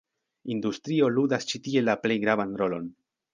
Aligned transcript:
Industrio 0.53 1.09
ludas 1.17 1.45
ĉi 1.51 1.61
tie 1.69 1.85
la 1.85 1.97
plej 2.07 2.19
gravan 2.25 2.57
rolon. 2.63 2.91